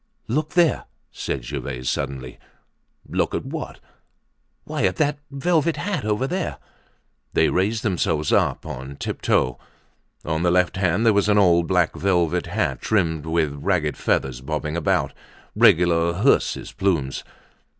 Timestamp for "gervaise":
1.45-1.87